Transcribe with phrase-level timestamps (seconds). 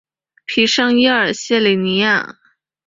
[0.67, 2.39] 圣皮耶尔谢里尼亚。